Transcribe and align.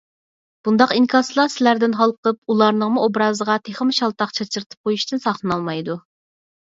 بۇنداق 0.67 0.93
ئىنكاسلار 0.95 1.51
سىلەردىن 1.55 1.93
ھالقىپ 1.99 2.53
ئۇلارنىڭمۇ 2.53 3.03
ئوبرازىغا 3.09 3.59
تېخىمۇ 3.69 3.97
شالتاق 4.01 4.35
چاچرىتىپ 4.39 4.89
قويۇشتىن 4.89 5.23
ساقلىنالمايدۇ. 5.27 5.99